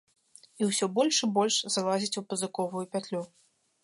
І 0.61 0.69
ўсё 0.69 0.85
больш 0.95 1.19
і 1.27 1.29
больш 1.35 1.55
залазіць 1.75 2.17
у 2.21 2.23
пазыковую 2.31 2.85
пятлю. 2.97 3.21